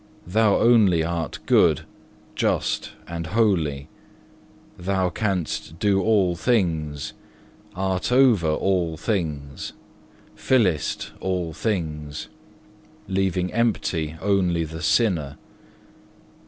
Thou 0.25 0.55
only 0.57 1.03
art 1.03 1.37
good, 1.45 1.81
just 2.35 2.93
and 3.07 3.27
holy; 3.27 3.87
Thou 4.75 5.11
canst 5.11 5.77
do 5.77 6.01
all 6.01 6.35
things, 6.35 7.13
art 7.75 8.11
over 8.11 8.47
all 8.47 8.97
things, 8.97 9.73
fillest 10.33 11.11
all 11.19 11.53
things, 11.53 12.29
leaving 13.07 13.53
empty 13.53 14.15
only 14.23 14.63
the 14.63 14.81
sinner. 14.81 15.37